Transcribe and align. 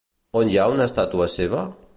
On 0.41 0.53
hi 0.53 0.57
ha 0.61 0.65
una 0.77 0.89
estàtua 0.91 1.31
seva? 1.37 1.65